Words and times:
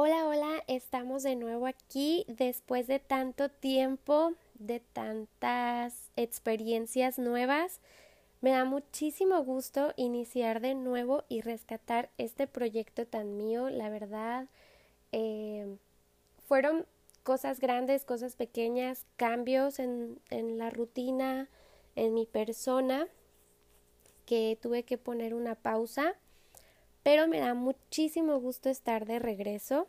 Hola, 0.00 0.28
hola, 0.28 0.62
estamos 0.68 1.24
de 1.24 1.34
nuevo 1.34 1.66
aquí 1.66 2.24
después 2.28 2.86
de 2.86 3.00
tanto 3.00 3.48
tiempo, 3.48 4.34
de 4.54 4.78
tantas 4.78 6.12
experiencias 6.14 7.18
nuevas. 7.18 7.80
Me 8.40 8.50
da 8.50 8.64
muchísimo 8.64 9.42
gusto 9.42 9.92
iniciar 9.96 10.60
de 10.60 10.76
nuevo 10.76 11.24
y 11.28 11.40
rescatar 11.40 12.10
este 12.16 12.46
proyecto 12.46 13.08
tan 13.08 13.36
mío. 13.36 13.70
La 13.70 13.88
verdad, 13.88 14.46
eh, 15.10 15.66
fueron 16.46 16.86
cosas 17.24 17.58
grandes, 17.58 18.04
cosas 18.04 18.36
pequeñas, 18.36 19.04
cambios 19.16 19.80
en, 19.80 20.20
en 20.30 20.58
la 20.58 20.70
rutina, 20.70 21.48
en 21.96 22.14
mi 22.14 22.24
persona, 22.24 23.08
que 24.26 24.56
tuve 24.62 24.84
que 24.84 24.96
poner 24.96 25.34
una 25.34 25.56
pausa 25.56 26.14
pero 27.02 27.28
me 27.28 27.40
da 27.40 27.54
muchísimo 27.54 28.38
gusto 28.40 28.68
estar 28.68 29.06
de 29.06 29.18
regreso. 29.18 29.86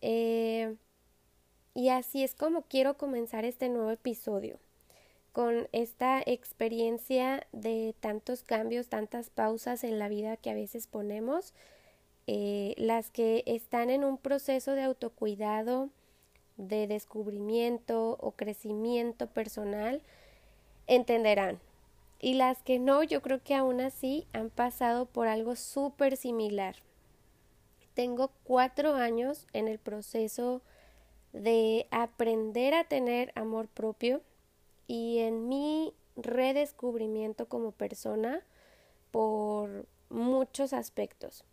Eh, 0.00 0.76
y 1.74 1.90
así 1.90 2.24
es 2.24 2.34
como 2.34 2.62
quiero 2.62 2.96
comenzar 2.96 3.44
este 3.44 3.68
nuevo 3.68 3.90
episodio, 3.90 4.58
con 5.32 5.68
esta 5.72 6.20
experiencia 6.26 7.46
de 7.52 7.94
tantos 8.00 8.42
cambios, 8.42 8.88
tantas 8.88 9.30
pausas 9.30 9.84
en 9.84 9.98
la 9.98 10.08
vida 10.08 10.36
que 10.36 10.50
a 10.50 10.54
veces 10.54 10.86
ponemos, 10.86 11.54
eh, 12.26 12.74
las 12.76 13.10
que 13.10 13.44
están 13.46 13.90
en 13.90 14.04
un 14.04 14.18
proceso 14.18 14.72
de 14.72 14.82
autocuidado, 14.82 15.90
de 16.56 16.88
descubrimiento 16.88 18.18
o 18.20 18.32
crecimiento 18.32 19.28
personal, 19.28 20.02
entenderán 20.88 21.60
y 22.20 22.34
las 22.34 22.62
que 22.62 22.78
no, 22.78 23.02
yo 23.02 23.22
creo 23.22 23.42
que 23.42 23.54
aún 23.54 23.80
así 23.80 24.26
han 24.32 24.50
pasado 24.50 25.06
por 25.06 25.28
algo 25.28 25.56
súper 25.56 26.16
similar. 26.16 26.76
Tengo 27.94 28.30
cuatro 28.44 28.94
años 28.94 29.46
en 29.52 29.68
el 29.68 29.78
proceso 29.78 30.62
de 31.32 31.86
aprender 31.90 32.74
a 32.74 32.84
tener 32.84 33.32
amor 33.34 33.68
propio 33.68 34.22
y 34.86 35.18
en 35.18 35.48
mi 35.48 35.92
redescubrimiento 36.16 37.46
como 37.46 37.72
persona 37.72 38.42
por 39.10 39.86
muchos 40.10 40.72
aspectos. 40.72 41.44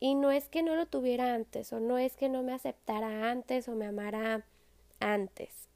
Y 0.00 0.14
no 0.14 0.30
es 0.30 0.48
que 0.48 0.62
no 0.62 0.76
lo 0.76 0.86
tuviera 0.86 1.34
antes, 1.34 1.72
o 1.72 1.80
no 1.80 1.98
es 1.98 2.16
que 2.16 2.28
no 2.28 2.42
me 2.42 2.52
aceptara 2.52 3.30
antes 3.30 3.68
o 3.68 3.72
me 3.72 3.86
amara 3.86 4.44
antes, 5.00 5.68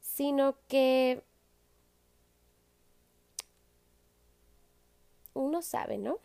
sino 0.00 0.56
que 0.68 1.22
uno 5.34 5.62
sabe, 5.62 5.98
¿no? 5.98 6.18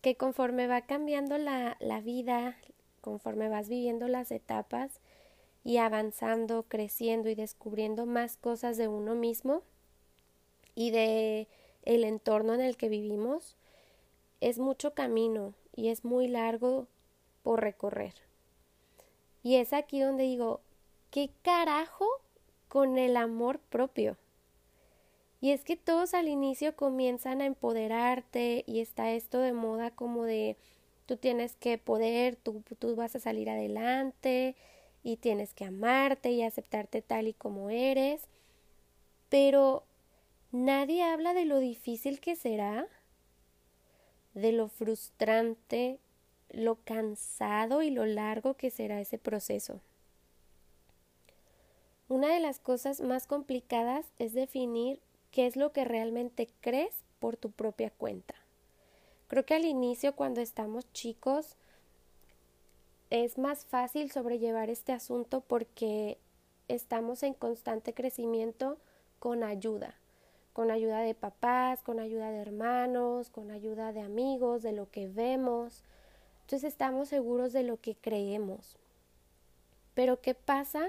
Que 0.00 0.16
conforme 0.16 0.66
va 0.66 0.82
cambiando 0.82 1.36
la, 1.38 1.76
la 1.80 2.00
vida, 2.00 2.56
conforme 3.00 3.48
vas 3.48 3.68
viviendo 3.68 4.08
las 4.08 4.30
etapas 4.30 5.00
y 5.64 5.78
avanzando, 5.78 6.62
creciendo 6.62 7.28
y 7.28 7.34
descubriendo 7.34 8.06
más 8.06 8.36
cosas 8.36 8.76
de 8.76 8.88
uno 8.88 9.14
mismo 9.14 9.62
y 10.74 10.90
de 10.90 11.48
el 11.84 12.04
entorno 12.04 12.54
en 12.54 12.60
el 12.60 12.76
que 12.76 12.88
vivimos, 12.88 13.56
es 14.40 14.58
mucho 14.58 14.94
camino 14.94 15.54
y 15.74 15.88
es 15.88 16.04
muy 16.04 16.28
largo 16.28 16.86
por 17.42 17.60
recorrer. 17.60 18.14
Y 19.42 19.56
es 19.56 19.72
aquí 19.72 20.00
donde 20.00 20.24
digo, 20.24 20.60
¿qué 21.10 21.30
carajo 21.42 22.06
con 22.68 22.98
el 22.98 23.16
amor 23.16 23.58
propio? 23.58 24.16
Y 25.40 25.50
es 25.50 25.64
que 25.64 25.76
todos 25.76 26.14
al 26.14 26.28
inicio 26.28 26.76
comienzan 26.76 27.40
a 27.40 27.46
empoderarte 27.46 28.64
y 28.66 28.80
está 28.80 29.12
esto 29.12 29.38
de 29.40 29.52
moda 29.52 29.90
como 29.90 30.24
de 30.24 30.56
tú 31.04 31.16
tienes 31.16 31.54
que 31.56 31.78
poder, 31.78 32.36
tú, 32.36 32.62
tú 32.78 32.96
vas 32.96 33.14
a 33.14 33.20
salir 33.20 33.50
adelante 33.50 34.56
y 35.02 35.18
tienes 35.18 35.54
que 35.54 35.64
amarte 35.64 36.30
y 36.30 36.42
aceptarte 36.42 37.02
tal 37.02 37.28
y 37.28 37.34
como 37.34 37.70
eres. 37.70 38.22
Pero 39.28 39.84
nadie 40.52 41.02
habla 41.02 41.34
de 41.34 41.44
lo 41.44 41.58
difícil 41.58 42.20
que 42.20 42.34
será, 42.34 42.88
de 44.34 44.52
lo 44.52 44.68
frustrante, 44.68 45.98
lo 46.50 46.76
cansado 46.76 47.82
y 47.82 47.90
lo 47.90 48.06
largo 48.06 48.54
que 48.54 48.70
será 48.70 49.00
ese 49.00 49.18
proceso. 49.18 49.80
Una 52.08 52.32
de 52.32 52.40
las 52.40 52.60
cosas 52.60 53.00
más 53.00 53.26
complicadas 53.26 54.06
es 54.18 54.32
definir 54.32 55.00
qué 55.36 55.46
es 55.46 55.54
lo 55.54 55.70
que 55.70 55.84
realmente 55.84 56.48
crees 56.62 56.94
por 57.18 57.36
tu 57.36 57.50
propia 57.50 57.90
cuenta. 57.90 58.34
Creo 59.28 59.44
que 59.44 59.52
al 59.52 59.66
inicio, 59.66 60.16
cuando 60.16 60.40
estamos 60.40 60.90
chicos, 60.94 61.56
es 63.10 63.36
más 63.36 63.66
fácil 63.66 64.10
sobrellevar 64.10 64.70
este 64.70 64.94
asunto 64.94 65.42
porque 65.42 66.16
estamos 66.68 67.22
en 67.22 67.34
constante 67.34 67.92
crecimiento 67.92 68.78
con 69.18 69.44
ayuda, 69.44 69.96
con 70.54 70.70
ayuda 70.70 71.00
de 71.00 71.14
papás, 71.14 71.82
con 71.82 72.00
ayuda 72.00 72.30
de 72.30 72.38
hermanos, 72.38 73.28
con 73.28 73.50
ayuda 73.50 73.92
de 73.92 74.00
amigos, 74.00 74.62
de 74.62 74.72
lo 74.72 74.90
que 74.90 75.06
vemos. 75.06 75.82
Entonces 76.44 76.72
estamos 76.72 77.10
seguros 77.10 77.52
de 77.52 77.62
lo 77.62 77.78
que 77.78 77.94
creemos. 77.94 78.78
Pero 79.92 80.18
¿qué 80.22 80.32
pasa 80.32 80.88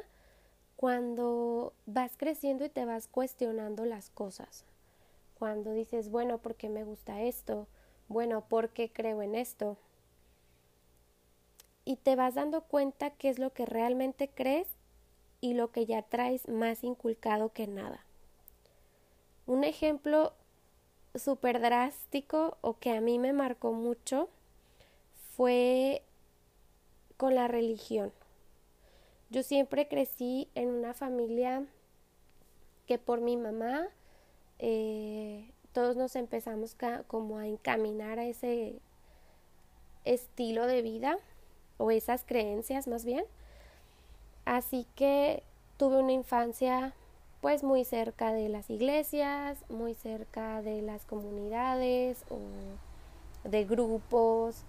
cuando 0.78 1.74
vas 1.88 2.12
creciendo 2.18 2.64
y 2.64 2.70
te 2.70 2.86
vas 2.86 3.08
cuestionando 3.08 3.84
las 3.84 4.12
cosas, 4.12 4.64
cuando 5.38 5.74
dices, 5.74 6.10
bueno, 6.10 6.38
¿por 6.38 6.56
qué 6.56 6.70
me 6.70 6.84
gusta 6.84 7.24
esto? 7.24 7.68
Bueno, 8.08 8.42
¿por 8.48 8.70
qué 8.70 8.90
creo 8.90 9.22
en 9.24 9.36
esto? 9.36 9.76
Y 11.84 11.96
te 11.98 12.16
vas 12.16 12.36
dando 12.36 12.62
cuenta 12.62 13.10
qué 13.10 13.30
es 13.30 13.40
lo 13.40 13.52
que 13.54 13.66
realmente 13.66 14.30
crees 14.30 14.68
y 15.42 15.56
lo 15.56 15.72
que 15.72 15.86
ya 15.86 16.04
traes 16.04 16.48
más 16.48 16.84
inculcado 16.84 17.52
que 17.52 17.68
nada. 17.68 18.06
Un 19.48 19.64
ejemplo 19.64 20.34
súper 21.16 21.60
drástico 21.60 22.58
o 22.62 22.78
que 22.78 22.92
a 22.92 23.02
mí 23.02 23.18
me 23.18 23.34
marcó 23.34 23.74
mucho 23.74 24.30
fue 25.36 26.04
con 27.18 27.34
la 27.34 27.48
religión. 27.48 28.12
Yo 29.30 29.44
siempre 29.44 29.88
crecí 29.88 30.50
en 30.56 30.70
una 30.70 30.94
familia 30.94 31.66
que 32.86 32.98
por 32.98 33.20
mi 33.20 33.36
mamá 33.36 33.88
eh, 34.60 35.52
todos 35.74 35.98
nos 35.98 36.16
empezamos 36.16 36.76
como 37.08 37.38
a 37.38 37.46
encaminar 37.46 38.20
a 38.20 38.26
ese 38.26 38.80
estilo 40.06 40.66
de 40.66 40.82
vida 40.82 41.18
o 41.78 41.92
esas 41.92 42.24
creencias 42.24 42.88
más 42.88 43.04
bien. 43.04 43.26
Así 44.46 44.88
que 44.96 45.44
tuve 45.76 45.98
una 45.98 46.14
infancia 46.14 46.94
pues 47.42 47.64
muy 47.64 47.84
cerca 47.84 48.32
de 48.32 48.48
las 48.48 48.70
iglesias, 48.70 49.58
muy 49.70 49.94
cerca 49.94 50.62
de 50.62 50.82
las 50.82 51.06
comunidades 51.06 52.24
o 52.30 52.40
de 53.48 53.66
grupos 53.66 54.64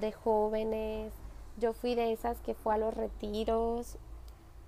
de 0.00 0.12
jóvenes, 0.12 1.12
yo 1.58 1.72
fui 1.72 1.94
de 1.94 2.12
esas 2.12 2.40
que 2.40 2.54
fue 2.54 2.74
a 2.74 2.78
los 2.78 2.94
retiros 2.94 3.96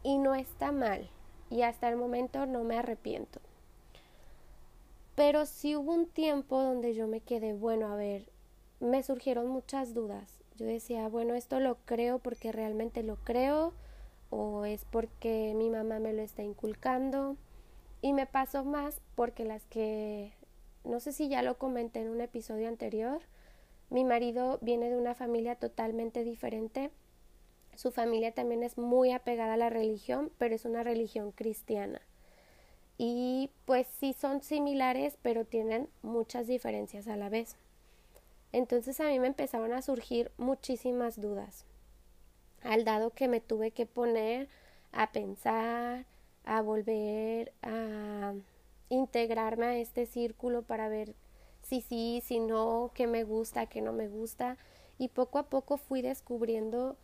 y 0.02 0.18
no 0.18 0.34
está 0.34 0.72
mal 0.72 1.08
y 1.50 1.62
hasta 1.62 1.88
el 1.88 1.96
momento 1.96 2.46
no 2.46 2.64
me 2.64 2.78
arrepiento. 2.78 3.40
Pero 5.14 5.46
sí 5.46 5.76
hubo 5.76 5.92
un 5.92 6.06
tiempo 6.06 6.60
donde 6.60 6.94
yo 6.94 7.06
me 7.06 7.20
quedé, 7.20 7.52
bueno, 7.52 7.86
a 7.86 7.96
ver, 7.96 8.28
me 8.80 9.02
surgieron 9.02 9.48
muchas 9.48 9.94
dudas. 9.94 10.42
Yo 10.56 10.66
decía, 10.66 11.08
bueno, 11.08 11.34
esto 11.34 11.60
lo 11.60 11.76
creo 11.84 12.18
porque 12.18 12.52
realmente 12.52 13.02
lo 13.02 13.16
creo 13.16 13.72
o 14.30 14.64
es 14.64 14.84
porque 14.84 15.54
mi 15.56 15.70
mamá 15.70 16.00
me 16.00 16.12
lo 16.12 16.22
está 16.22 16.42
inculcando. 16.42 17.36
Y 18.02 18.12
me 18.12 18.26
pasó 18.26 18.64
más 18.64 19.00
porque 19.14 19.44
las 19.44 19.64
que, 19.66 20.32
no 20.84 21.00
sé 21.00 21.12
si 21.12 21.28
ya 21.28 21.42
lo 21.42 21.56
comenté 21.56 22.00
en 22.00 22.10
un 22.10 22.20
episodio 22.20 22.68
anterior, 22.68 23.22
mi 23.90 24.04
marido 24.04 24.58
viene 24.62 24.90
de 24.90 24.96
una 24.96 25.14
familia 25.14 25.56
totalmente 25.56 26.24
diferente. 26.24 26.90
Su 27.76 27.90
familia 27.90 28.32
también 28.32 28.62
es 28.62 28.78
muy 28.78 29.12
apegada 29.12 29.54
a 29.54 29.58
la 29.58 29.70
religión, 29.70 30.30
pero 30.38 30.54
es 30.54 30.64
una 30.64 30.82
religión 30.82 31.32
cristiana. 31.32 32.00
Y 32.96 33.50
pues 33.64 33.86
sí 33.98 34.12
son 34.12 34.42
similares, 34.42 35.18
pero 35.22 35.44
tienen 35.44 35.88
muchas 36.02 36.46
diferencias 36.46 37.08
a 37.08 37.16
la 37.16 37.28
vez. 37.28 37.56
Entonces 38.52 39.00
a 39.00 39.08
mí 39.08 39.18
me 39.18 39.26
empezaron 39.26 39.72
a 39.72 39.82
surgir 39.82 40.30
muchísimas 40.38 41.20
dudas. 41.20 41.64
Al 42.62 42.84
dado 42.84 43.10
que 43.10 43.26
me 43.26 43.40
tuve 43.40 43.72
que 43.72 43.84
poner 43.84 44.48
a 44.92 45.10
pensar, 45.10 46.06
a 46.44 46.62
volver 46.62 47.52
a 47.62 48.32
integrarme 48.88 49.66
a 49.66 49.78
este 49.78 50.06
círculo 50.06 50.62
para 50.62 50.88
ver 50.88 51.14
si 51.64 51.80
sí, 51.80 52.22
si 52.24 52.40
no, 52.40 52.92
qué 52.94 53.06
me 53.06 53.24
gusta, 53.24 53.66
qué 53.66 53.80
no 53.80 53.92
me 53.92 54.08
gusta. 54.08 54.56
Y 54.98 55.08
poco 55.08 55.38
a 55.38 55.44
poco 55.44 55.76
fui 55.76 56.02
descubriendo 56.02 56.96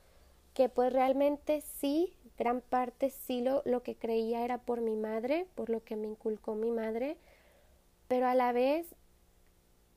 que 0.55 0.69
pues 0.69 0.93
realmente 0.93 1.61
sí, 1.61 2.15
gran 2.39 2.61
parte 2.61 3.11
sí 3.11 3.41
lo, 3.41 3.63
lo 3.65 3.83
que 3.83 3.97
creía 3.97 4.45
era 4.45 4.59
por 4.59 4.81
mi 4.81 4.97
madre, 4.97 5.47
por 5.55 5.71
lo 5.71 5.83
que 5.85 5.97
me 5.97 6.09
inculcó 6.09 6.55
mi 6.55 6.71
madre, 6.71 7.17
pero 8.09 8.27
a 8.27 8.35
la 8.35 8.53
vez 8.53 8.95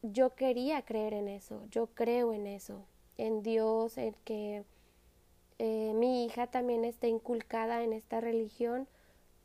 yo 0.01 0.35
quería 0.35 0.83
creer 0.83 1.13
en 1.13 1.27
eso, 1.27 1.65
yo 1.71 1.87
creo 1.87 2.33
en 2.33 2.47
eso, 2.47 2.85
en 3.17 3.41
Dios, 3.41 3.97
en 3.97 4.13
que 4.25 4.63
eh, 5.59 5.93
mi 5.95 6.25
hija 6.25 6.47
también 6.47 6.83
esté 6.83 7.07
inculcada 7.07 7.83
en 7.83 7.93
esta 7.93 8.19
religión, 8.19 8.87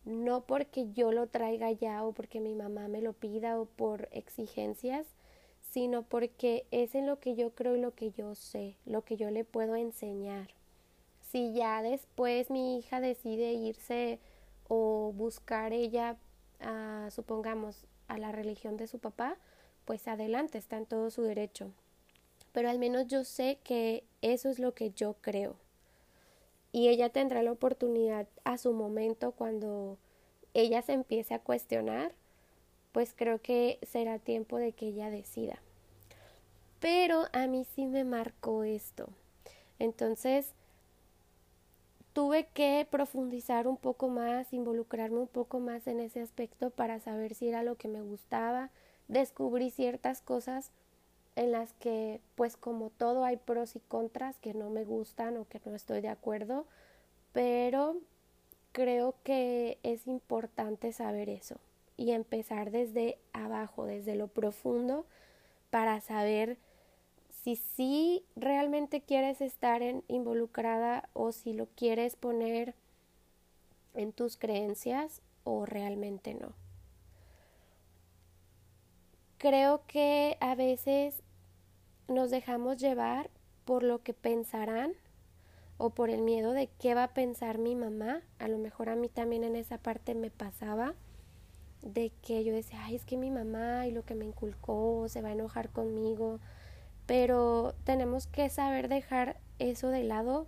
no 0.04 0.42
porque 0.42 0.92
yo 0.92 1.12
lo 1.12 1.26
traiga 1.26 1.70
ya 1.72 2.04
o 2.04 2.12
porque 2.12 2.40
mi 2.40 2.54
mamá 2.54 2.88
me 2.88 3.02
lo 3.02 3.12
pida 3.12 3.60
o 3.60 3.66
por 3.66 4.08
exigencias, 4.12 5.06
sino 5.70 6.02
porque 6.02 6.66
es 6.70 6.94
en 6.94 7.06
lo 7.06 7.20
que 7.20 7.34
yo 7.34 7.50
creo 7.50 7.76
y 7.76 7.80
lo 7.80 7.94
que 7.94 8.10
yo 8.10 8.34
sé, 8.34 8.76
lo 8.86 9.04
que 9.04 9.16
yo 9.16 9.30
le 9.30 9.44
puedo 9.44 9.76
enseñar. 9.76 10.48
Si 11.20 11.52
ya 11.52 11.82
después 11.82 12.50
mi 12.50 12.78
hija 12.78 13.00
decide 13.00 13.52
irse 13.52 14.18
o 14.66 15.12
buscar 15.14 15.72
ella, 15.72 16.16
supongamos, 17.10 17.86
a 18.08 18.16
la 18.16 18.32
religión 18.32 18.78
de 18.78 18.86
su 18.86 18.98
papá, 18.98 19.36
pues 19.84 20.08
adelante, 20.08 20.56
está 20.56 20.78
en 20.78 20.86
todo 20.86 21.10
su 21.10 21.22
derecho. 21.22 21.70
Pero 22.52 22.70
al 22.70 22.78
menos 22.78 23.06
yo 23.06 23.24
sé 23.24 23.58
que 23.62 24.04
eso 24.22 24.48
es 24.48 24.58
lo 24.58 24.72
que 24.72 24.90
yo 24.92 25.16
creo. 25.20 25.56
Y 26.72 26.88
ella 26.88 27.08
tendrá 27.08 27.42
la 27.42 27.52
oportunidad 27.52 28.26
a 28.44 28.58
su 28.58 28.72
momento 28.72 29.32
cuando 29.32 29.98
ella 30.54 30.82
se 30.82 30.92
empiece 30.92 31.34
a 31.34 31.38
cuestionar, 31.38 32.12
pues 32.92 33.14
creo 33.14 33.40
que 33.40 33.78
será 33.82 34.18
tiempo 34.18 34.58
de 34.58 34.72
que 34.72 34.88
ella 34.88 35.10
decida. 35.10 35.60
Pero 36.80 37.24
a 37.32 37.46
mí 37.46 37.66
sí 37.74 37.86
me 37.86 38.04
marcó 38.04 38.64
esto. 38.64 39.08
Entonces, 39.78 40.52
tuve 42.12 42.48
que 42.52 42.86
profundizar 42.90 43.66
un 43.68 43.76
poco 43.76 44.08
más, 44.08 44.52
involucrarme 44.52 45.18
un 45.18 45.28
poco 45.28 45.60
más 45.60 45.86
en 45.86 46.00
ese 46.00 46.20
aspecto 46.20 46.70
para 46.70 47.00
saber 47.00 47.34
si 47.34 47.48
era 47.48 47.62
lo 47.62 47.76
que 47.76 47.88
me 47.88 48.02
gustaba. 48.02 48.70
Descubrí 49.06 49.70
ciertas 49.70 50.20
cosas 50.20 50.72
en 51.38 51.52
las 51.52 51.72
que, 51.74 52.20
pues 52.34 52.56
como 52.56 52.90
todo, 52.90 53.24
hay 53.24 53.36
pros 53.36 53.76
y 53.76 53.80
contras 53.80 54.36
que 54.38 54.54
no 54.54 54.70
me 54.70 54.84
gustan 54.84 55.36
o 55.36 55.46
que 55.46 55.60
no 55.64 55.76
estoy 55.76 56.00
de 56.00 56.08
acuerdo, 56.08 56.66
pero 57.32 57.96
creo 58.72 59.14
que 59.22 59.78
es 59.84 60.08
importante 60.08 60.92
saber 60.92 61.28
eso 61.28 61.60
y 61.96 62.10
empezar 62.10 62.72
desde 62.72 63.18
abajo, 63.32 63.86
desde 63.86 64.16
lo 64.16 64.26
profundo, 64.26 65.06
para 65.70 66.00
saber 66.00 66.58
si 67.44 67.54
sí 67.54 68.24
realmente 68.34 69.00
quieres 69.00 69.40
estar 69.40 69.80
involucrada 70.08 71.08
o 71.12 71.30
si 71.30 71.52
lo 71.52 71.66
quieres 71.76 72.16
poner 72.16 72.74
en 73.94 74.12
tus 74.12 74.36
creencias 74.36 75.22
o 75.44 75.66
realmente 75.66 76.34
no. 76.34 76.52
Creo 79.38 79.82
que 79.86 80.36
a 80.40 80.56
veces 80.56 81.22
nos 82.08 82.30
dejamos 82.30 82.78
llevar 82.78 83.30
por 83.64 83.82
lo 83.82 84.02
que 84.02 84.14
pensarán 84.14 84.94
o 85.76 85.90
por 85.90 86.10
el 86.10 86.22
miedo 86.22 86.52
de 86.52 86.68
qué 86.78 86.94
va 86.94 87.04
a 87.04 87.14
pensar 87.14 87.58
mi 87.58 87.74
mamá. 87.74 88.22
A 88.38 88.48
lo 88.48 88.58
mejor 88.58 88.88
a 88.88 88.96
mí 88.96 89.08
también 89.08 89.44
en 89.44 89.56
esa 89.56 89.78
parte 89.78 90.14
me 90.14 90.30
pasaba 90.30 90.94
de 91.82 92.10
que 92.22 92.42
yo 92.44 92.52
decía, 92.52 92.84
ay, 92.84 92.96
es 92.96 93.04
que 93.04 93.16
mi 93.16 93.30
mamá 93.30 93.86
y 93.86 93.92
lo 93.92 94.04
que 94.04 94.14
me 94.14 94.24
inculcó 94.24 95.08
se 95.08 95.22
va 95.22 95.28
a 95.28 95.32
enojar 95.32 95.70
conmigo. 95.70 96.40
Pero 97.06 97.74
tenemos 97.84 98.26
que 98.26 98.48
saber 98.50 98.88
dejar 98.88 99.38
eso 99.58 99.88
de 99.88 100.02
lado 100.02 100.46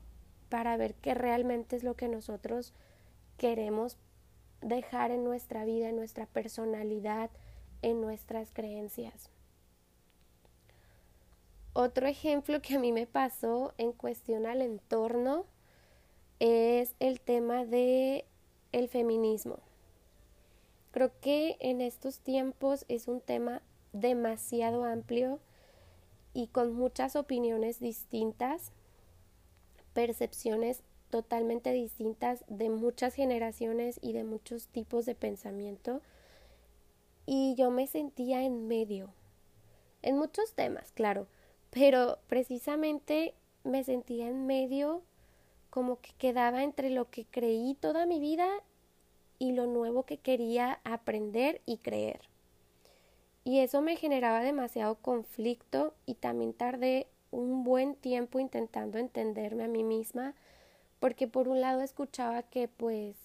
para 0.48 0.76
ver 0.76 0.94
qué 0.94 1.14
realmente 1.14 1.76
es 1.76 1.84
lo 1.84 1.94
que 1.94 2.08
nosotros 2.08 2.74
queremos 3.36 3.96
dejar 4.60 5.10
en 5.10 5.24
nuestra 5.24 5.64
vida, 5.64 5.88
en 5.88 5.96
nuestra 5.96 6.26
personalidad, 6.26 7.30
en 7.82 8.00
nuestras 8.00 8.50
creencias. 8.52 9.30
Otro 11.72 12.08
ejemplo 12.08 12.60
que 12.60 12.74
a 12.74 12.78
mí 12.80 12.90
me 12.90 13.06
pasó 13.06 13.74
en 13.78 13.92
cuestión 13.92 14.46
al 14.46 14.60
entorno 14.60 15.46
es 16.40 16.94
el 16.98 17.20
tema 17.20 17.64
de 17.64 18.24
el 18.72 18.88
feminismo. 18.88 19.60
Creo 20.90 21.12
que 21.20 21.56
en 21.60 21.80
estos 21.80 22.18
tiempos 22.18 22.84
es 22.88 23.06
un 23.06 23.20
tema 23.20 23.62
demasiado 23.92 24.84
amplio 24.84 25.38
y 26.34 26.48
con 26.48 26.72
muchas 26.72 27.14
opiniones 27.14 27.78
distintas, 27.78 28.72
percepciones 29.92 30.82
totalmente 31.10 31.72
distintas 31.72 32.44
de 32.48 32.70
muchas 32.70 33.14
generaciones 33.14 33.98
y 34.02 34.12
de 34.12 34.24
muchos 34.24 34.66
tipos 34.68 35.06
de 35.06 35.14
pensamiento. 35.14 36.00
Y 37.26 37.54
yo 37.56 37.70
me 37.70 37.86
sentía 37.86 38.42
en 38.42 38.66
medio, 38.66 39.10
en 40.02 40.18
muchos 40.18 40.54
temas, 40.54 40.90
claro, 40.92 41.28
pero 41.70 42.18
precisamente 42.28 43.34
me 43.64 43.84
sentía 43.84 44.28
en 44.28 44.46
medio 44.46 45.02
como 45.70 46.00
que 46.00 46.12
quedaba 46.18 46.64
entre 46.64 46.90
lo 46.90 47.10
que 47.10 47.24
creí 47.24 47.74
toda 47.74 48.06
mi 48.06 48.18
vida 48.18 48.48
y 49.38 49.52
lo 49.52 49.66
nuevo 49.66 50.04
que 50.04 50.18
quería 50.18 50.80
aprender 50.84 51.60
y 51.64 51.78
creer. 51.78 52.20
Y 53.44 53.60
eso 53.60 53.80
me 53.80 53.96
generaba 53.96 54.40
demasiado 54.40 54.96
conflicto 54.96 55.94
y 56.06 56.14
también 56.14 56.52
tardé 56.52 57.06
un 57.30 57.64
buen 57.64 57.94
tiempo 57.94 58.38
intentando 58.38 58.98
entenderme 58.98 59.64
a 59.64 59.68
mí 59.68 59.84
misma 59.84 60.34
porque 60.98 61.26
por 61.26 61.48
un 61.48 61.60
lado 61.60 61.80
escuchaba 61.80 62.42
que 62.42 62.68
pues 62.68 63.16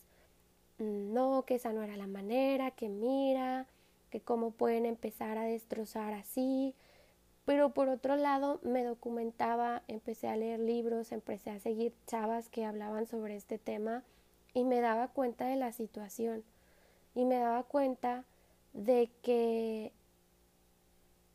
no, 0.77 1.43
que 1.45 1.55
esa 1.55 1.73
no 1.73 1.83
era 1.83 1.97
la 1.97 2.07
manera, 2.07 2.71
que 2.71 2.89
mira, 2.89 3.67
que 4.09 4.21
cómo 4.21 4.51
pueden 4.51 4.85
empezar 4.85 5.37
a 5.37 5.43
destrozar 5.43 6.13
así, 6.13 6.73
pero 7.45 7.69
por 7.69 7.89
otro 7.89 8.15
lado 8.15 8.59
me 8.63 8.83
documentaba, 8.83 9.83
empecé 9.87 10.27
a 10.27 10.35
leer 10.35 10.59
libros, 10.59 11.11
empecé 11.11 11.51
a 11.51 11.59
seguir 11.59 11.93
chavas 12.07 12.49
que 12.49 12.65
hablaban 12.65 13.05
sobre 13.05 13.35
este 13.35 13.57
tema 13.57 14.03
y 14.53 14.63
me 14.63 14.81
daba 14.81 15.09
cuenta 15.09 15.45
de 15.45 15.55
la 15.55 15.71
situación 15.71 16.43
y 17.13 17.25
me 17.25 17.37
daba 17.37 17.63
cuenta 17.63 18.23
de 18.73 19.09
que 19.21 19.91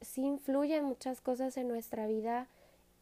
sí 0.00 0.22
influyen 0.22 0.84
muchas 0.84 1.20
cosas 1.20 1.56
en 1.56 1.68
nuestra 1.68 2.06
vida 2.06 2.48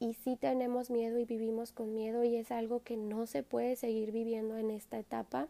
y 0.01 0.15
sí 0.15 0.37
tenemos 0.37 0.91
miedo 0.91 1.19
y 1.19 1.25
vivimos 1.25 1.73
con 1.73 1.95
miedo 1.95 2.25
y 2.25 2.37
es 2.37 2.53
algo 2.53 2.83
que 2.83 2.97
no 2.97 3.27
se 3.27 3.43
puede 3.43 3.75
seguir 3.77 4.13
viviendo 4.13 4.57
en 4.59 4.71
esta 4.71 4.99
etapa 4.99 5.49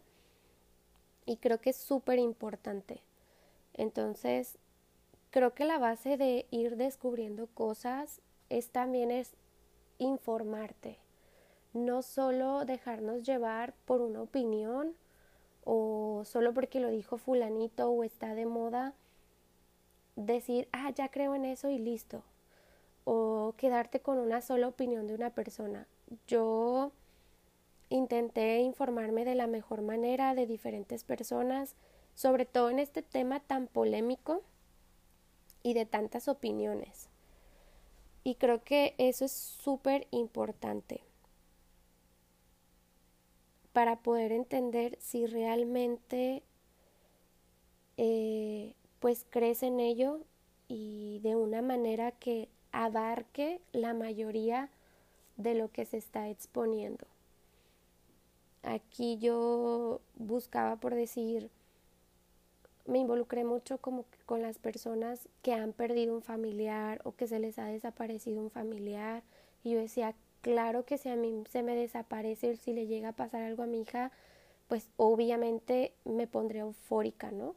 y 1.27 1.37
creo 1.37 1.61
que 1.61 1.71
es 1.71 1.77
súper 1.77 2.19
importante. 2.19 3.01
Entonces, 3.75 4.59
creo 5.31 5.55
que 5.55 5.65
la 5.65 5.79
base 5.79 6.17
de 6.17 6.47
ir 6.51 6.77
descubriendo 6.77 7.47
cosas 7.49 8.21
es 8.49 8.71
también 8.71 9.11
es 9.11 9.35
informarte, 9.99 10.99
no 11.73 12.03
solo 12.03 12.65
dejarnos 12.65 13.25
llevar 13.25 13.75
por 13.85 14.01
una 14.01 14.23
opinión 14.23 14.95
o 15.65 16.23
solo 16.25 16.55
porque 16.55 16.81
lo 16.81 16.89
dijo 16.89 17.19
fulanito 17.19 17.91
o 17.91 18.05
está 18.05 18.35
de 18.35 18.47
moda, 18.47 18.95
decir, 20.17 20.69
ah, 20.73 20.91
ya 20.91 21.11
creo 21.11 21.35
en 21.35 21.45
eso 21.45 21.69
y 21.69 21.79
listo, 21.79 22.23
o 23.05 23.55
quedarte 23.57 24.01
con 24.01 24.19
una 24.19 24.41
sola 24.41 24.69
opinión 24.69 25.07
de 25.07 25.15
una 25.15 25.31
persona. 25.31 25.87
Yo 26.27 26.93
intenté 27.91 28.59
informarme 28.61 29.25
de 29.25 29.35
la 29.35 29.47
mejor 29.47 29.83
manera 29.83 30.35
de 30.35 30.47
diferentes 30.47 31.05
personas, 31.05 31.75
sobre 32.15 32.47
todo 32.47 32.71
en 32.71 32.79
este 32.79 33.03
tema 33.03 33.41
tan 33.41 33.67
polémico 33.67 34.43
y 35.69 35.75
de 35.75 35.85
tantas 35.85 36.29
opiniones. 36.29 37.11
Y 38.25 38.37
creo 38.37 38.65
que 38.65 38.95
eso 38.97 39.27
es 39.27 39.33
súper 39.33 40.07
importante 40.11 41.03
para 43.75 43.97
poder 43.97 44.33
entender 44.33 44.97
si 44.99 45.27
realmente 45.27 46.43
eh, 47.99 48.75
pues 48.99 49.27
crees 49.29 49.63
en 49.63 49.79
ello 49.79 50.21
y 50.69 51.21
de 51.23 51.37
una 51.37 51.61
manera 51.61 52.13
que 52.13 52.49
abarque 52.73 53.61
la 53.73 53.93
mayoría 53.93 54.71
de 55.37 55.55
lo 55.55 55.71
que 55.71 55.85
se 55.85 55.99
está 55.99 56.31
exponiendo. 56.31 57.07
Aquí 58.63 59.19
yo 59.19 60.01
buscaba 60.17 60.77
por 60.77 60.95
decir 60.95 61.51
me 62.89 62.99
involucré 62.99 63.45
mucho 63.45 63.79
como 63.79 64.07
con 64.25 64.41
las 64.41 64.59
personas 64.59 65.29
que 65.43 65.53
han 65.53 65.73
perdido 65.73 66.15
un 66.15 66.23
familiar 66.23 67.01
o 67.05 67.13
que 67.13 67.29
se 67.29 67.39
les 67.39 67.59
ha 67.59 67.67
desaparecido 67.67 68.41
un 68.41 68.51
familiar 68.51 69.23
y 69.63 69.73
yo 69.73 69.79
decía, 69.79 70.15
claro 70.41 70.87
que 70.87 70.97
si 70.97 71.11
a 71.11 71.17
mí 71.17 71.45
se 71.51 71.63
me 71.63 71.77
desaparece, 71.77 72.57
si 72.57 72.73
le 72.73 72.87
llega 72.87 73.11
a 73.11 73.13
pasar 73.13 73.43
algo 73.43 73.63
a 73.63 73.67
mi 73.67 73.83
hija, 73.83 74.11
pues 74.69 74.89
obviamente 74.97 75.93
me 76.07 76.27
pondré 76.27 76.61
eufórica, 76.61 77.31
¿no? 77.31 77.55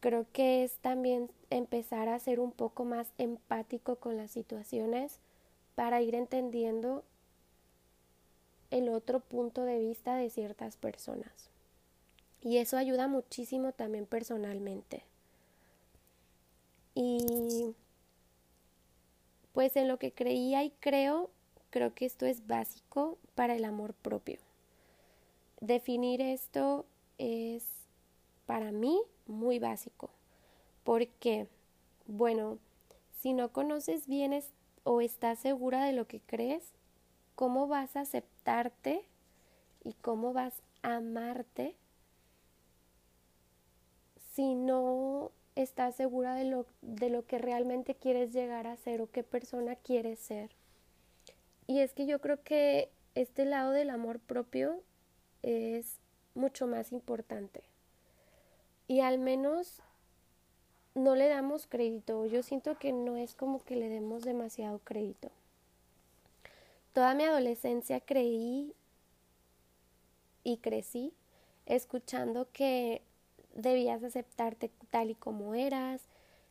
Creo 0.00 0.26
que 0.30 0.62
es 0.62 0.76
también 0.76 1.30
empezar 1.48 2.08
a 2.10 2.18
ser 2.18 2.38
un 2.38 2.52
poco 2.52 2.84
más 2.84 3.08
empático 3.16 3.96
con 3.96 4.18
las 4.18 4.30
situaciones 4.30 5.20
para 5.74 6.02
ir 6.02 6.14
entendiendo 6.14 7.02
el 8.70 8.90
otro 8.90 9.20
punto 9.20 9.64
de 9.64 9.78
vista 9.78 10.16
de 10.16 10.28
ciertas 10.28 10.76
personas. 10.76 11.55
Y 12.42 12.58
eso 12.58 12.76
ayuda 12.76 13.08
muchísimo 13.08 13.72
también 13.72 14.06
personalmente. 14.06 15.02
Y 16.94 17.74
pues 19.52 19.76
en 19.76 19.88
lo 19.88 19.98
que 19.98 20.12
creía 20.12 20.64
y 20.64 20.70
creo, 20.80 21.30
creo 21.70 21.94
que 21.94 22.06
esto 22.06 22.26
es 22.26 22.46
básico 22.46 23.18
para 23.34 23.54
el 23.54 23.64
amor 23.64 23.94
propio. 23.94 24.38
Definir 25.60 26.20
esto 26.20 26.84
es 27.18 27.64
para 28.46 28.72
mí 28.72 29.00
muy 29.26 29.58
básico. 29.58 30.10
Porque, 30.84 31.48
bueno, 32.06 32.58
si 33.20 33.32
no 33.32 33.50
conoces 33.50 34.06
bien 34.06 34.38
o 34.84 35.00
estás 35.00 35.38
segura 35.38 35.84
de 35.84 35.92
lo 35.92 36.06
que 36.06 36.20
crees, 36.20 36.62
¿cómo 37.34 37.66
vas 37.66 37.96
a 37.96 38.00
aceptarte 38.00 39.04
y 39.82 39.94
cómo 39.94 40.32
vas 40.32 40.62
a 40.82 40.96
amarte 40.96 41.74
si 44.36 44.54
no 44.54 45.32
estás 45.54 45.96
segura 45.96 46.34
de 46.34 46.44
lo, 46.44 46.66
de 46.82 47.08
lo 47.08 47.24
que 47.24 47.38
realmente 47.38 47.94
quieres 47.94 48.34
llegar 48.34 48.66
a 48.66 48.76
ser 48.76 49.00
o 49.00 49.10
qué 49.10 49.22
persona 49.22 49.76
quieres 49.76 50.18
ser? 50.18 50.50
Y 51.66 51.80
es 51.80 51.94
que 51.94 52.04
yo 52.04 52.20
creo 52.20 52.42
que 52.42 52.90
este 53.14 53.46
lado 53.46 53.72
del 53.72 53.88
amor 53.88 54.20
propio 54.20 54.82
es 55.42 55.96
mucho 56.34 56.66
más 56.66 56.92
importante. 56.92 57.62
Y 58.88 59.00
al 59.00 59.18
menos 59.18 59.80
no 60.94 61.14
le 61.16 61.28
damos 61.28 61.66
crédito. 61.66 62.26
Yo 62.26 62.42
siento 62.42 62.78
que 62.78 62.92
no 62.92 63.16
es 63.16 63.34
como 63.34 63.64
que 63.64 63.76
le 63.76 63.88
demos 63.88 64.22
demasiado 64.22 64.80
crédito. 64.80 65.30
Toda 66.92 67.14
mi 67.14 67.24
adolescencia 67.24 68.00
creí 68.00 68.74
y 70.44 70.58
crecí 70.58 71.14
escuchando 71.64 72.48
que 72.52 73.00
debías 73.56 74.02
aceptarte 74.02 74.70
tal 74.90 75.10
y 75.10 75.14
como 75.14 75.54
eras, 75.54 76.02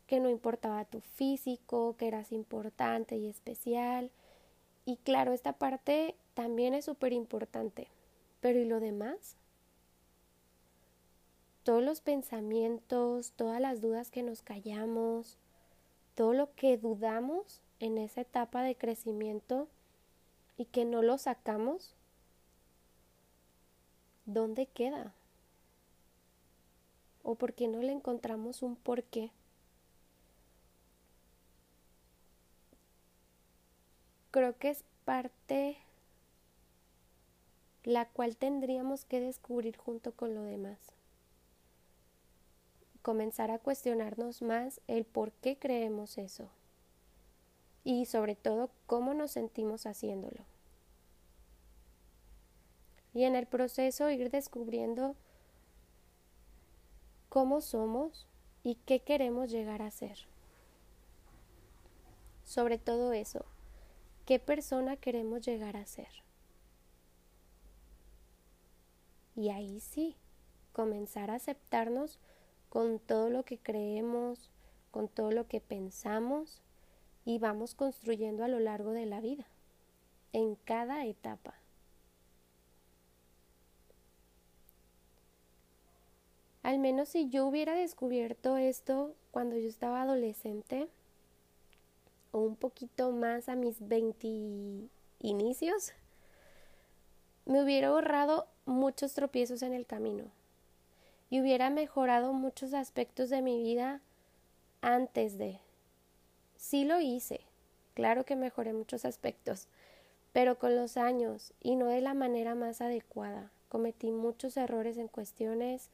que 0.08 0.20
no 0.20 0.30
importaba 0.30 0.86
tu 0.86 1.02
físico, 1.02 1.96
que 1.98 2.08
eras 2.08 2.32
importante 2.32 3.16
y 3.18 3.28
especial, 3.28 4.12
y 4.86 4.98
claro, 4.98 5.34
esta 5.34 5.54
parte 5.54 6.16
también 6.36 6.76
es 6.76 6.86
súper 6.86 7.12
importante. 7.12 7.88
Pero 8.40 8.60
¿y 8.60 8.66
lo 8.66 8.80
demás? 8.80 9.36
Todos 11.64 11.84
los 11.84 12.02
pensamientos, 12.02 13.32
todas 13.32 13.60
las 13.60 13.82
dudas 13.82 14.12
que 14.12 14.22
nos 14.22 14.44
callamos, 14.44 15.38
todo 16.14 16.34
lo 16.34 16.54
que 16.54 16.78
dudamos 16.78 17.62
en 17.80 17.98
esa 17.98 18.22
etapa 18.22 18.62
de 18.62 18.76
crecimiento 18.76 19.68
y 20.58 20.66
que 20.66 20.86
no 20.86 21.02
lo 21.02 21.18
sacamos, 21.18 21.96
¿dónde 24.26 24.68
queda? 24.68 25.14
¿O 27.26 27.36
por 27.36 27.52
qué 27.54 27.68
no 27.68 27.82
le 27.82 27.92
encontramos 27.92 28.62
un 28.62 28.78
porqué? 28.78 29.32
creo 34.36 34.58
que 34.58 34.70
es 34.70 34.84
parte 35.06 35.78
la 37.86 38.06
cual 38.06 38.36
tendríamos 38.36 39.06
que 39.06 39.22
descubrir 39.22 39.78
junto 39.78 40.12
con 40.12 40.36
lo 40.36 40.44
demás. 40.44 40.78
Comenzar 43.02 43.52
a 43.52 43.60
cuestionarnos 43.60 44.42
más 44.42 44.82
el 44.88 45.06
por 45.06 45.32
qué 45.32 45.58
creemos 45.58 46.18
eso 46.18 46.50
y 47.86 48.08
sobre 48.08 48.36
todo 48.36 48.72
cómo 48.88 49.14
nos 49.14 49.32
sentimos 49.32 49.86
haciéndolo. 49.86 50.44
Y 53.14 53.24
en 53.24 53.38
el 53.38 53.46
proceso 53.46 54.10
ir 54.10 54.32
descubriendo 54.32 55.16
cómo 57.36 57.60
somos 57.60 58.26
y 58.64 58.76
qué 58.86 59.02
queremos 59.02 59.52
llegar 59.52 59.82
a 59.82 59.92
ser. 59.92 60.20
Sobre 62.46 62.78
todo 62.78 63.12
eso, 63.12 63.44
qué 64.26 64.40
persona 64.40 64.96
queremos 64.96 65.46
llegar 65.46 65.76
a 65.76 65.86
ser. 65.86 66.08
Y 69.36 69.50
ahí 69.50 69.82
sí, 69.82 70.16
comenzar 70.72 71.30
a 71.30 71.36
aceptarnos 71.36 72.20
con 72.70 73.00
todo 73.00 73.30
lo 73.30 73.44
que 73.44 73.58
creemos, 73.58 74.50
con 74.92 75.10
todo 75.10 75.32
lo 75.32 75.46
que 75.50 75.60
pensamos 75.60 76.62
y 77.26 77.40
vamos 77.40 77.76
construyendo 77.76 78.46
a 78.46 78.48
lo 78.48 78.62
largo 78.62 78.92
de 78.92 79.08
la 79.08 79.20
vida, 79.20 79.46
en 80.32 80.56
cada 80.56 81.06
etapa. 81.06 81.56
Al 86.66 86.80
menos 86.80 87.10
si 87.10 87.30
yo 87.30 87.46
hubiera 87.46 87.76
descubierto 87.76 88.58
esto 88.58 89.14
cuando 89.30 89.56
yo 89.56 89.70
estaba 89.70 90.02
adolescente, 90.02 90.88
o 92.32 92.40
un 92.40 92.56
poquito 92.56 93.12
más 93.12 93.50
a 93.50 93.56
mis 93.56 93.88
20 93.88 94.90
inicios, 95.20 95.94
me 97.46 97.62
hubiera 97.62 97.90
ahorrado 97.90 98.48
muchos 98.66 99.14
tropiezos 99.14 99.62
en 99.62 99.74
el 99.74 99.86
camino 99.86 100.24
y 101.30 101.40
hubiera 101.40 101.70
mejorado 101.70 102.34
muchos 102.34 102.74
aspectos 102.74 103.30
de 103.30 103.44
mi 103.44 103.62
vida 103.62 104.02
antes 104.82 105.38
de. 105.38 105.60
Sí 106.58 106.84
lo 106.84 107.00
hice, 107.00 107.42
claro 107.94 108.26
que 108.26 108.36
mejoré 108.36 108.74
muchos 108.74 109.06
aspectos, 109.06 109.68
pero 110.34 110.58
con 110.58 110.76
los 110.76 110.98
años 110.98 111.54
y 111.62 111.76
no 111.76 111.86
de 111.86 112.02
la 112.02 112.16
manera 112.16 112.56
más 112.56 112.82
adecuada. 112.82 113.52
Cometí 113.70 114.10
muchos 114.10 114.58
errores 114.58 114.98
en 114.98 115.10
cuestiones 115.10 115.92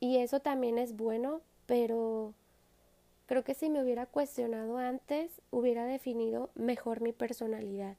y 0.00 0.16
eso 0.16 0.40
también 0.40 0.78
es 0.78 0.96
bueno, 0.96 1.40
pero 1.66 2.34
Creo 3.30 3.44
que 3.44 3.54
si 3.54 3.70
me 3.70 3.80
hubiera 3.80 4.06
cuestionado 4.06 4.78
antes, 4.78 5.40
hubiera 5.52 5.84
definido 5.84 6.50
mejor 6.56 7.00
mi 7.00 7.12
personalidad. 7.12 7.96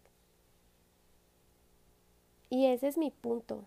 Y 2.50 2.65
ese 2.65 2.89
es 2.89 2.98
mi 2.98 3.12
punto. 3.12 3.63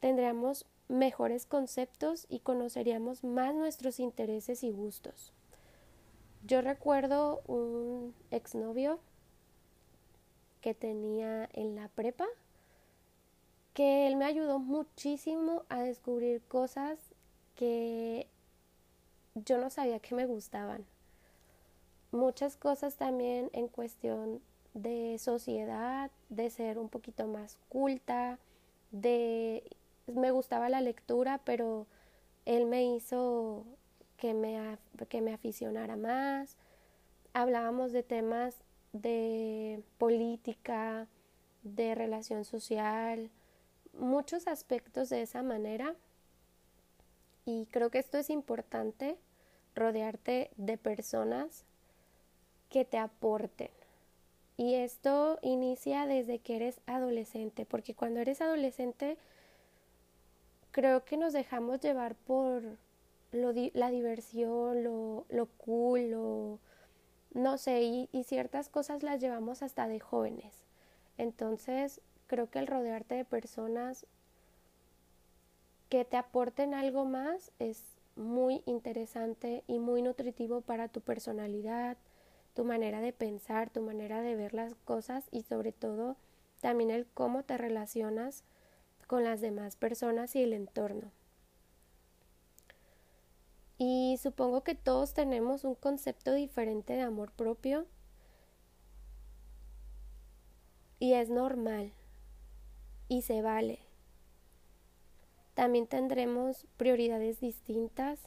Tendríamos 0.00 0.66
mejores 0.88 1.46
conceptos 1.46 2.26
y 2.28 2.40
conoceríamos 2.40 3.22
más 3.22 3.54
nuestros 3.54 4.00
intereses 4.00 4.64
y 4.64 4.72
gustos. 4.72 5.32
Yo 6.44 6.60
recuerdo 6.60 7.40
un 7.46 8.12
exnovio 8.32 8.98
que 10.60 10.74
tenía 10.74 11.48
en 11.52 11.76
la 11.76 11.86
prepa 11.86 12.26
que 13.74 14.08
él 14.08 14.16
me 14.16 14.24
ayudó 14.24 14.58
muchísimo 14.58 15.62
a 15.68 15.82
descubrir 15.82 16.42
cosas 16.48 16.98
que 17.56 18.28
yo 19.34 19.58
no 19.58 19.70
sabía 19.70 19.98
que 19.98 20.14
me 20.14 20.26
gustaban 20.26 20.86
muchas 22.12 22.56
cosas 22.56 22.96
también 22.96 23.50
en 23.52 23.68
cuestión 23.68 24.40
de 24.74 25.18
sociedad, 25.18 26.10
de 26.28 26.50
ser 26.50 26.78
un 26.78 26.88
poquito 26.88 27.26
más 27.26 27.58
culta, 27.68 28.38
de 28.90 29.64
me 30.06 30.30
gustaba 30.30 30.68
la 30.68 30.80
lectura, 30.80 31.40
pero 31.44 31.86
él 32.44 32.66
me 32.66 32.84
hizo 32.84 33.64
que 34.16 34.34
me, 34.34 34.78
que 35.08 35.20
me 35.20 35.34
aficionara 35.34 35.96
más. 35.96 36.56
Hablábamos 37.32 37.92
de 37.92 38.02
temas 38.02 38.56
de 38.92 39.82
política, 39.98 41.06
de 41.62 41.94
relación 41.94 42.44
social, 42.44 43.30
muchos 43.92 44.46
aspectos 44.46 45.08
de 45.08 45.22
esa 45.22 45.42
manera. 45.42 45.94
Y 47.46 47.66
creo 47.70 47.90
que 47.90 48.00
esto 48.00 48.18
es 48.18 48.28
importante, 48.28 49.16
rodearte 49.74 50.50
de 50.56 50.76
personas 50.76 51.64
que 52.68 52.84
te 52.84 52.98
aporten. 52.98 53.70
Y 54.56 54.74
esto 54.74 55.38
inicia 55.42 56.06
desde 56.06 56.40
que 56.40 56.56
eres 56.56 56.80
adolescente, 56.86 57.64
porque 57.64 57.94
cuando 57.94 58.20
eres 58.20 58.40
adolescente 58.40 59.16
creo 60.72 61.04
que 61.04 61.16
nos 61.16 61.32
dejamos 61.32 61.80
llevar 61.80 62.16
por 62.16 62.62
lo 63.32 63.52
la 63.74 63.90
diversión, 63.90 64.82
lo, 64.82 65.24
lo 65.28 65.46
cool, 65.46 66.10
lo, 66.10 66.58
no 67.32 67.58
sé, 67.58 67.82
y, 67.82 68.08
y 68.12 68.24
ciertas 68.24 68.68
cosas 68.68 69.02
las 69.02 69.20
llevamos 69.20 69.62
hasta 69.62 69.86
de 69.88 70.00
jóvenes. 70.00 70.64
Entonces 71.16 72.00
creo 72.26 72.50
que 72.50 72.58
el 72.58 72.66
rodearte 72.66 73.14
de 73.14 73.24
personas 73.24 74.04
que 75.88 76.04
te 76.04 76.16
aporten 76.16 76.74
algo 76.74 77.04
más 77.04 77.52
es 77.58 77.82
muy 78.16 78.62
interesante 78.66 79.62
y 79.66 79.78
muy 79.78 80.02
nutritivo 80.02 80.62
para 80.62 80.88
tu 80.88 81.00
personalidad, 81.00 81.96
tu 82.54 82.64
manera 82.64 83.00
de 83.00 83.12
pensar, 83.12 83.70
tu 83.70 83.82
manera 83.82 84.22
de 84.22 84.34
ver 84.34 84.54
las 84.54 84.74
cosas 84.74 85.24
y 85.30 85.42
sobre 85.42 85.72
todo 85.72 86.16
también 86.60 86.90
el 86.90 87.06
cómo 87.06 87.44
te 87.44 87.58
relacionas 87.58 88.42
con 89.06 89.22
las 89.22 89.40
demás 89.40 89.76
personas 89.76 90.34
y 90.34 90.42
el 90.42 90.52
entorno. 90.52 91.12
Y 93.78 94.18
supongo 94.22 94.62
que 94.62 94.74
todos 94.74 95.12
tenemos 95.12 95.64
un 95.64 95.74
concepto 95.74 96.32
diferente 96.32 96.94
de 96.94 97.02
amor 97.02 97.30
propio 97.30 97.86
y 100.98 101.12
es 101.12 101.28
normal 101.28 101.92
y 103.08 103.22
se 103.22 103.42
vale. 103.42 103.85
También 105.56 105.86
tendremos 105.86 106.66
prioridades 106.76 107.40
distintas 107.40 108.20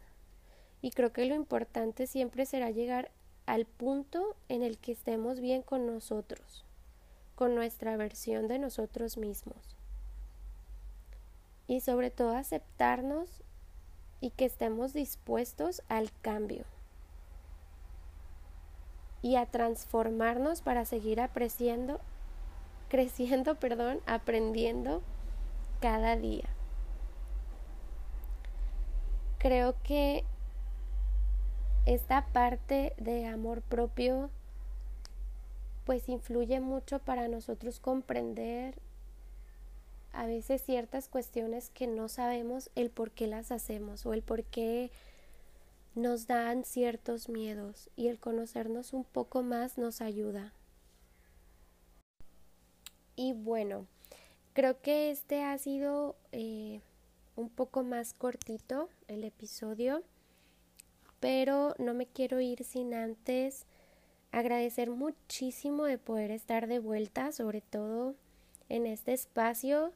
y 0.81 0.89
creo 0.89 1.13
que 1.13 1.25
lo 1.25 1.35
importante 1.35 2.07
siempre 2.07 2.47
será 2.47 2.71
llegar 2.71 3.11
al 3.45 3.67
punto 3.67 4.35
en 4.47 4.63
el 4.63 4.79
que 4.79 4.93
estemos 4.93 5.39
bien 5.39 5.61
con 5.61 5.85
nosotros, 5.85 6.65
con 7.35 7.53
nuestra 7.53 7.95
versión 7.97 8.47
de 8.47 8.57
nosotros 8.57 9.17
mismos. 9.17 9.77
Y 11.67 11.81
sobre 11.81 12.09
todo 12.09 12.35
aceptarnos 12.35 13.43
y 14.21 14.31
que 14.31 14.45
estemos 14.45 14.93
dispuestos 14.93 15.83
al 15.87 16.09
cambio 16.23 16.65
y 19.21 19.35
a 19.35 19.45
transformarnos 19.45 20.63
para 20.63 20.83
seguir 20.83 21.21
apreciando, 21.21 21.99
creciendo, 22.89 23.53
perdón, 23.59 23.99
aprendiendo 24.07 25.03
cada 25.79 26.15
día. 26.15 26.49
Creo 29.39 29.75
que 29.83 30.25
esta 31.85 32.25
parte 32.27 32.93
de 32.97 33.25
amor 33.25 33.61
propio 33.61 34.29
pues 35.85 36.07
influye 36.09 36.59
mucho 36.59 36.99
para 36.99 37.27
nosotros 37.27 37.79
comprender 37.79 38.75
a 40.11 40.25
veces 40.25 40.61
ciertas 40.61 41.07
cuestiones 41.07 41.69
que 41.69 41.87
no 41.87 42.09
sabemos 42.09 42.69
el 42.75 42.89
por 42.89 43.11
qué 43.11 43.27
las 43.27 43.51
hacemos 43.51 44.05
o 44.05 44.13
el 44.13 44.21
por 44.21 44.43
qué 44.43 44.91
nos 45.95 46.27
dan 46.27 46.65
ciertos 46.65 47.29
miedos 47.29 47.89
y 47.95 48.07
el 48.07 48.19
conocernos 48.19 48.93
un 48.93 49.05
poco 49.05 49.41
más 49.41 49.77
nos 49.77 50.01
ayuda. 50.01 50.53
Y 53.15 53.33
bueno, 53.33 53.87
creo 54.53 54.81
que 54.81 55.11
este 55.11 55.43
ha 55.43 55.57
sido 55.57 56.15
eh, 56.31 56.81
un 57.39 57.49
poco 57.49 57.83
más 57.83 58.13
cortito 58.13 58.89
el 59.07 59.23
episodio, 59.23 60.03
pero 61.21 61.73
no 61.79 61.93
me 61.93 62.05
quiero 62.05 62.41
ir 62.41 62.65
sin 62.65 62.93
antes 62.93 63.65
agradecer 64.33 64.89
muchísimo 64.89 65.85
de 65.85 65.97
poder 65.97 66.31
estar 66.31 66.67
de 66.67 66.79
vuelta, 66.79 67.31
sobre 67.31 67.61
todo 67.61 68.15
en 68.67 68.85
este 68.85 69.13
espacio 69.13 69.93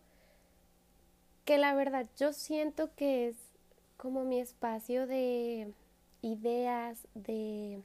que 1.43 1.57
la 1.57 1.75
verdad 1.75 2.07
yo 2.17 2.31
siento 2.31 2.95
que 2.95 3.27
es 3.27 3.35
como 3.97 4.23
mi 4.23 4.39
espacio 4.39 5.05
de 5.05 5.73
ideas, 6.21 7.05
de 7.13 7.81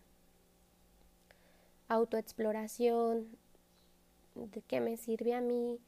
autoexploración, 1.89 3.27
de 4.37 4.61
que 4.63 4.81
me 4.81 4.97
sirve 4.97 5.35
a 5.35 5.41
mí 5.41 5.81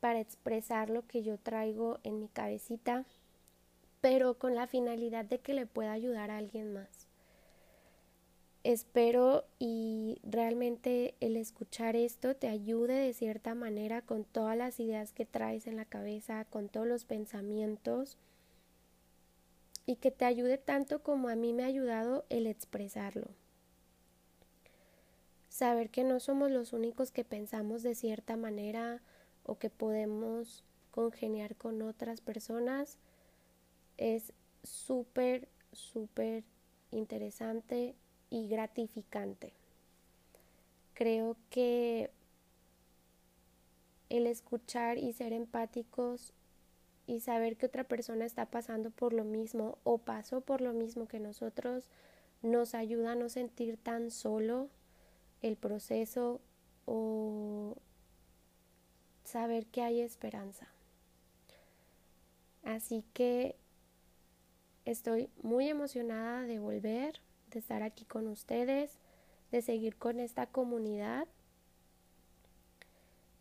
para 0.00 0.20
expresar 0.20 0.90
lo 0.90 1.06
que 1.06 1.22
yo 1.22 1.38
traigo 1.38 1.98
en 2.02 2.18
mi 2.18 2.28
cabecita, 2.28 3.04
pero 4.00 4.34
con 4.38 4.54
la 4.54 4.66
finalidad 4.66 5.24
de 5.24 5.38
que 5.38 5.54
le 5.54 5.66
pueda 5.66 5.92
ayudar 5.92 6.30
a 6.30 6.38
alguien 6.38 6.72
más. 6.72 7.06
Espero 8.62 9.44
y 9.58 10.18
realmente 10.22 11.14
el 11.20 11.38
escuchar 11.38 11.96
esto 11.96 12.36
te 12.36 12.46
ayude 12.46 12.92
de 12.92 13.14
cierta 13.14 13.54
manera 13.54 14.02
con 14.02 14.24
todas 14.24 14.56
las 14.56 14.80
ideas 14.80 15.12
que 15.12 15.24
traes 15.24 15.66
en 15.66 15.76
la 15.76 15.86
cabeza, 15.86 16.44
con 16.44 16.68
todos 16.68 16.86
los 16.86 17.06
pensamientos 17.06 18.18
y 19.86 19.96
que 19.96 20.10
te 20.10 20.26
ayude 20.26 20.58
tanto 20.58 21.02
como 21.02 21.30
a 21.30 21.36
mí 21.36 21.54
me 21.54 21.62
ha 21.62 21.68
ayudado 21.68 22.26
el 22.28 22.46
expresarlo. 22.46 23.28
Saber 25.48 25.88
que 25.88 26.04
no 26.04 26.20
somos 26.20 26.50
los 26.50 26.74
únicos 26.74 27.10
que 27.10 27.24
pensamos 27.24 27.82
de 27.82 27.94
cierta 27.94 28.36
manera 28.36 29.00
o 29.44 29.58
que 29.58 29.70
podemos 29.70 30.64
congeniar 30.90 31.56
con 31.56 31.82
otras 31.82 32.20
personas 32.20 32.98
es 33.96 34.32
súper, 34.62 35.48
súper 35.72 36.44
interesante 36.90 37.94
y 38.30 38.48
gratificante. 38.48 39.52
Creo 40.94 41.36
que 41.50 42.10
el 44.08 44.26
escuchar 44.26 44.98
y 44.98 45.12
ser 45.12 45.32
empáticos 45.32 46.32
y 47.06 47.20
saber 47.20 47.56
que 47.56 47.66
otra 47.66 47.84
persona 47.84 48.24
está 48.24 48.46
pasando 48.46 48.90
por 48.90 49.12
lo 49.12 49.24
mismo 49.24 49.78
o 49.84 49.98
pasó 49.98 50.40
por 50.40 50.60
lo 50.60 50.72
mismo 50.72 51.06
que 51.06 51.20
nosotros 51.20 51.88
nos 52.42 52.74
ayuda 52.74 53.12
a 53.12 53.16
no 53.16 53.28
sentir 53.28 53.76
tan 53.76 54.10
solo 54.10 54.68
el 55.42 55.56
proceso 55.56 56.40
o 56.86 57.76
saber 59.30 59.66
que 59.66 59.82
hay 59.82 60.00
esperanza. 60.00 60.68
Así 62.64 63.04
que 63.14 63.56
estoy 64.84 65.30
muy 65.42 65.68
emocionada 65.68 66.42
de 66.42 66.58
volver 66.58 67.20
de 67.50 67.58
estar 67.58 67.82
aquí 67.82 68.04
con 68.04 68.28
ustedes, 68.28 68.98
de 69.50 69.62
seguir 69.62 69.96
con 69.96 70.20
esta 70.20 70.46
comunidad. 70.46 71.26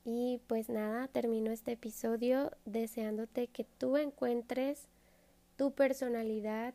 Y 0.04 0.42
pues 0.48 0.70
nada, 0.70 1.08
termino 1.08 1.52
este 1.52 1.74
episodio 1.74 2.52
deseándote 2.66 3.48
que 3.48 3.64
tú 3.64 3.98
encuentres 3.98 4.88
tu 5.56 5.72
personalidad, 5.72 6.74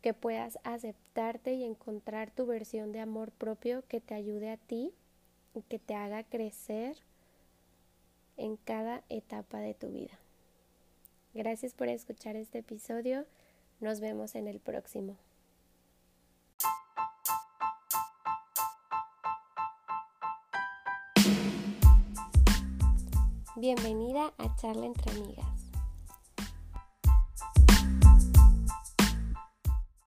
que 0.00 0.14
puedas 0.14 0.58
aceptarte 0.62 1.54
y 1.54 1.64
encontrar 1.64 2.30
tu 2.30 2.46
versión 2.46 2.92
de 2.92 3.00
amor 3.00 3.32
propio 3.32 3.82
que 3.88 4.00
te 4.00 4.14
ayude 4.14 4.50
a 4.50 4.56
ti 4.56 4.94
y 5.54 5.62
que 5.62 5.78
te 5.78 5.94
haga 5.94 6.22
crecer 6.22 6.96
en 8.38 8.56
cada 8.56 9.02
etapa 9.10 9.58
de 9.58 9.74
tu 9.74 9.88
vida. 9.88 10.18
Gracias 11.34 11.74
por 11.74 11.88
escuchar 11.88 12.36
este 12.36 12.60
episodio. 12.60 13.26
Nos 13.80 14.00
vemos 14.00 14.34
en 14.34 14.48
el 14.48 14.60
próximo. 14.60 15.16
Bienvenida 23.56 24.32
a 24.38 24.54
Charla 24.56 24.86
entre 24.86 25.10
Amigas. 25.10 25.57